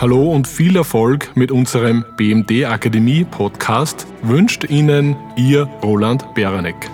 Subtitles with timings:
[0.00, 6.90] Hallo und viel Erfolg mit unserem BMD Akademie Podcast wünscht Ihnen Ihr Roland Beranek.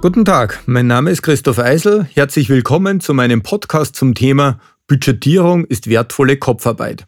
[0.00, 2.08] Guten Tag, mein Name ist Christoph Eisel.
[2.14, 4.58] Herzlich willkommen zu meinem Podcast zum Thema
[4.88, 7.06] Budgetierung ist wertvolle Kopfarbeit.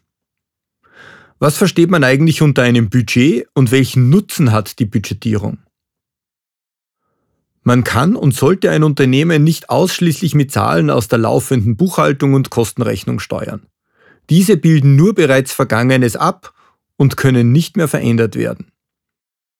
[1.39, 5.57] Was versteht man eigentlich unter einem Budget und welchen Nutzen hat die Budgetierung?
[7.69, 12.49] Man kann und sollte ein Unternehmen nicht ausschließlich mit Zahlen aus der laufenden Buchhaltung und
[12.49, 13.67] Kostenrechnung steuern.
[14.31, 16.55] Diese bilden nur bereits Vergangenes ab
[16.97, 18.71] und können nicht mehr verändert werden.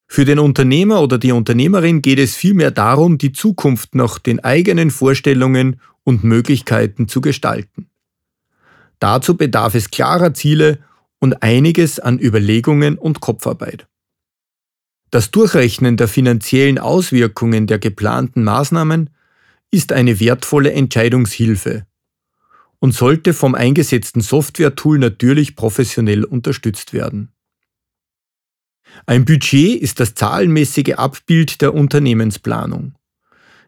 [0.07, 4.89] Für den Unternehmer oder die Unternehmerin geht es vielmehr darum, die Zukunft nach den eigenen
[4.89, 7.91] Vorstellungen und Möglichkeiten zu gestalten.
[8.97, 10.79] Dazu bedarf es klarer Ziele
[11.19, 13.87] und einiges an Überlegungen und Kopfarbeit.
[15.11, 19.09] Das Durchrechnen der finanziellen Auswirkungen der geplanten Maßnahmen
[19.71, 21.85] ist eine wertvolle Entscheidungshilfe
[22.79, 27.31] und sollte vom eingesetzten Software-Tool natürlich professionell unterstützt werden.
[29.05, 32.93] Ein Budget ist das zahlenmäßige Abbild der Unternehmensplanung.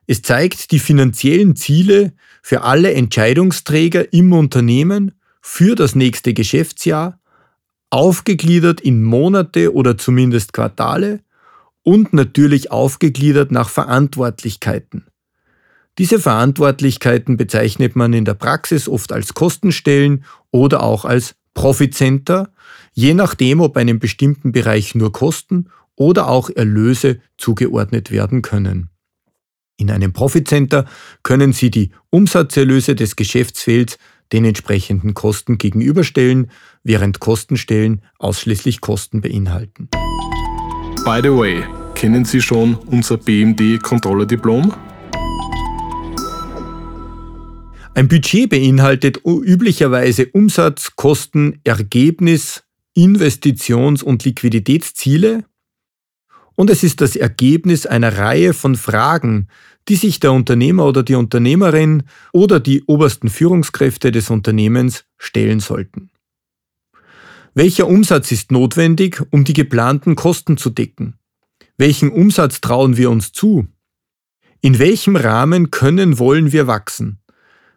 [0.07, 7.19] Es zeigt die finanziellen Ziele für alle Entscheidungsträger im Unternehmen für das nächste Geschäftsjahr,
[7.89, 11.23] aufgegliedert in Monate oder zumindest Quartale
[11.83, 15.07] und natürlich aufgegliedert nach Verantwortlichkeiten.
[15.97, 22.53] Diese Verantwortlichkeiten bezeichnet man in der Praxis oft als Kostenstellen oder auch als Profit Center,
[22.93, 28.89] je nachdem, ob einem bestimmten Bereich nur Kosten oder auch Erlöse zugeordnet werden können.
[29.77, 30.85] In einem Profit Center
[31.23, 33.97] können Sie die Umsatzerlöse des Geschäftsfelds
[34.31, 36.51] den entsprechenden Kosten gegenüberstellen,
[36.83, 39.89] während Kostenstellen ausschließlich Kosten beinhalten.
[41.03, 41.63] By the way,
[41.95, 44.71] kennen Sie schon unser BMD-Kontrollediplom?
[47.95, 52.63] Ein Budget beinhaltet üblicherweise Umsatz, Kosten, Ergebnis,
[52.95, 55.45] Investitions- und Liquiditätsziele
[56.53, 59.47] und es ist das Ergebnis einer Reihe von Fragen,
[59.87, 66.10] die sich der Unternehmer oder die Unternehmerin oder die obersten Führungskräfte des Unternehmens stellen sollten.
[67.53, 71.15] Welcher Umsatz ist notwendig, um die geplanten Kosten zu decken?
[71.77, 73.67] Welchen Umsatz trauen wir uns zu?
[74.61, 77.19] In welchem Rahmen können, wollen wir wachsen?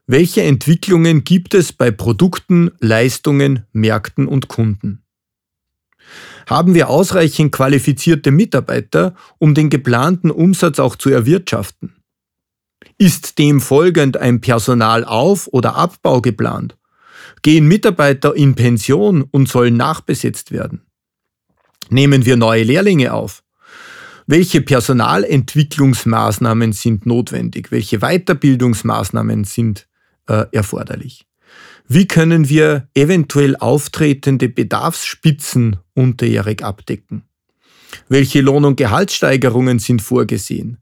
[0.06, 5.02] Welche Entwicklungen gibt es bei Produkten, Leistungen, Märkten und Kunden?
[6.46, 11.96] Haben wir ausreichend qualifizierte Mitarbeiter, um den geplanten Umsatz auch zu erwirtschaften?
[12.96, 16.76] Ist dem folgend ein Personalauf- oder Abbau geplant?
[17.44, 20.86] Gehen Mitarbeiter in Pension und sollen nachbesetzt werden?
[21.90, 23.44] Nehmen wir neue Lehrlinge auf?
[24.26, 27.70] Welche Personalentwicklungsmaßnahmen sind notwendig?
[27.70, 29.86] Welche Weiterbildungsmaßnahmen sind
[30.26, 31.26] äh, erforderlich?
[31.86, 37.24] Wie können wir eventuell auftretende Bedarfsspitzen unterjährig abdecken?
[38.08, 40.78] Welche Lohn- und Gehaltssteigerungen sind vorgesehen?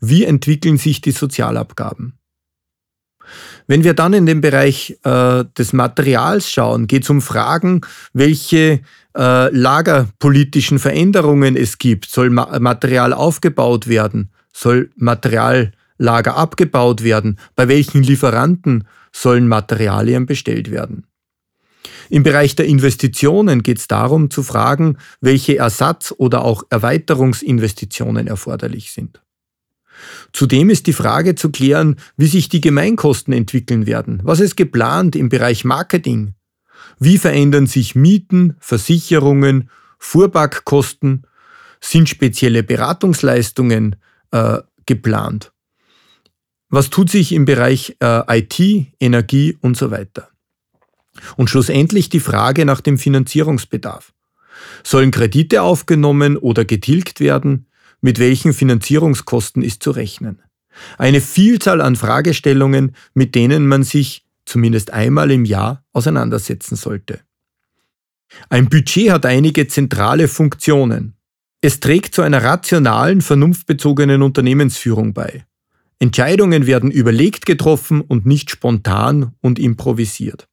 [0.00, 2.19] Wie entwickeln sich die Sozialabgaben?
[3.66, 7.82] Wenn wir dann in den Bereich äh, des Materials schauen, geht es um Fragen,
[8.12, 8.80] welche
[9.16, 12.06] äh, lagerpolitischen Veränderungen es gibt.
[12.06, 14.30] Soll Ma Material aufgebaut werden?
[14.52, 17.38] Soll Materiallager abgebaut werden?
[17.56, 21.06] Bei welchen Lieferanten sollen Materialien bestellt werden?
[22.08, 28.90] Im Bereich der Investitionen geht es darum zu fragen, welche Ersatz- oder auch Erweiterungsinvestitionen erforderlich
[28.90, 29.22] sind.
[30.32, 34.20] Zudem ist die Frage zu klären, wie sich die Gemeinkosten entwickeln werden.
[34.22, 36.34] Was ist geplant im Bereich Marketing?
[36.98, 41.26] Wie verändern sich Mieten, Versicherungen, Fuhrparkkosten?
[41.80, 43.96] Sind spezielle Beratungsleistungen
[44.32, 45.52] äh, geplant?
[46.68, 48.60] Was tut sich im Bereich äh, IT,
[49.00, 50.28] Energie und so weiter?
[51.36, 54.12] Und schlussendlich die Frage nach dem Finanzierungsbedarf.
[54.84, 57.66] Sollen Kredite aufgenommen oder getilgt werden?
[58.00, 60.42] Mit welchen Finanzierungskosten ist zu rechnen?
[60.98, 67.20] Eine Vielzahl an Fragestellungen, mit denen man sich zumindest einmal im Jahr auseinandersetzen sollte.
[68.48, 71.14] Ein Budget hat einige zentrale Funktionen.
[71.60, 75.44] Es trägt zu einer rationalen, vernunftbezogenen Unternehmensführung bei.
[75.98, 80.48] Entscheidungen werden überlegt getroffen und nicht spontan und improvisiert.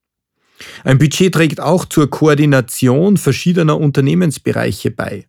[0.84, 5.26] Ein Budget trägt auch zur Koordination verschiedener Unternehmensbereiche bei.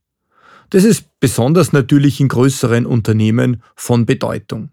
[0.69, 4.69] Das ist besonders natürlich in größeren Unternehmen von Bedeutung.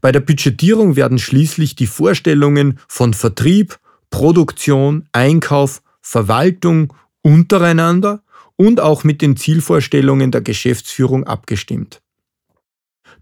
[0.00, 3.78] Bei der Budgetierung werden schließlich die Vorstellungen von Vertrieb,
[4.10, 6.92] Produktion, Einkauf, Verwaltung
[7.22, 8.22] untereinander
[8.56, 12.02] und auch mit den Zielvorstellungen der Geschäftsführung abgestimmt.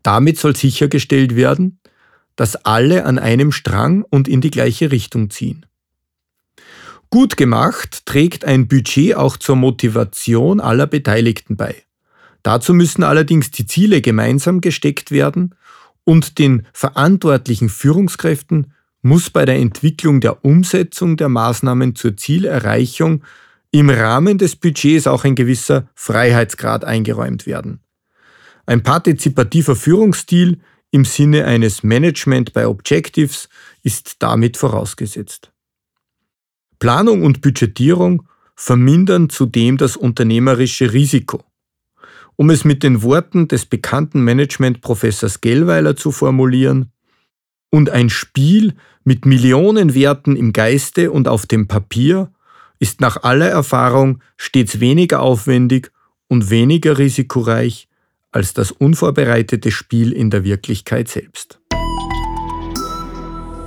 [0.03, 1.79] Damit soll sichergestellt werden,
[2.35, 5.65] dass alle an einem Strang und in die gleiche Richtung ziehen.
[7.11, 11.83] Gut gemacht trägt ein Budget auch zur Motivation aller Beteiligten bei.
[12.43, 15.55] Dazu müssen allerdings die Ziele gemeinsam gesteckt werden
[16.05, 18.73] und den verantwortlichen Führungskräften
[19.03, 23.23] muss bei der Entwicklung der Umsetzung der Maßnahmen zur Zielerreichung
[23.71, 27.81] im Rahmen des Budgets auch ein gewisser Freiheitsgrad eingeräumt werden.
[28.67, 30.61] Ein partizipativer Führungsstil
[30.91, 33.49] im Sinne eines Management by Objectives
[33.83, 35.53] ist damit vorausgesetzt.
[36.79, 41.44] Planung und Budgetierung vermindern zudem das unternehmerische Risiko.
[42.43, 46.91] Um es mit den Worten des bekannten Management-Professors Gellweiler zu formulieren,
[47.71, 48.75] und ein Spiel
[49.05, 52.33] mit Millionenwerten im Geiste und auf dem Papier
[52.81, 55.93] ist nach aller Erfahrung stets weniger aufwendig
[56.27, 57.87] und weniger risikoreich
[58.33, 61.61] als das unvorbereitete Spiel in der Wirklichkeit selbst.